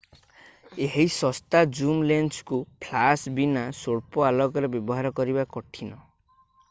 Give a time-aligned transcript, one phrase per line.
[0.85, 6.01] ଏହି ଶସ୍ତା ଜୁମ ଲେନ୍ସକୁ ଫ୍ଲାଶ ବୀନା ସ୍ୱଳ୍ପ ଆଲୋକରେ ବ୍ୟବହାର କରିବା କଠିନ